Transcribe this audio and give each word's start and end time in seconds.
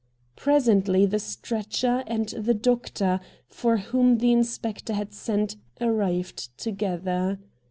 Pre 0.35 0.53
sently 0.55 1.07
the 1.07 1.19
stretcher 1.19 2.03
and 2.07 2.29
the 2.29 2.55
doctor, 2.55 3.19
for 3.47 3.77
whom 3.77 4.17
the 4.17 4.31
inspector 4.31 4.93
had 4.95 5.13
sent, 5.13 5.57
arrived 5.79 6.57
together. 6.57 7.37